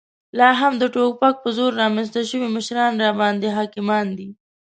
لا 0.39 0.49
هم 0.59 0.73
د 0.81 0.83
توپک 0.95 1.35
په 1.43 1.49
زور 1.57 1.71
رامنځته 1.81 2.21
شوي 2.29 2.47
مشران 2.55 2.91
راباندې 3.03 3.49
حاکمان 3.57 4.05
دي. 4.17 4.29